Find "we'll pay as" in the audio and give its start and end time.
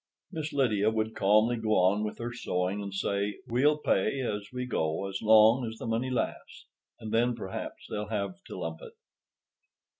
3.47-4.49